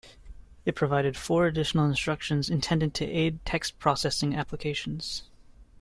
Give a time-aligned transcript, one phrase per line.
[0.65, 5.25] It provided four additional instructions intended to aid text processing applications.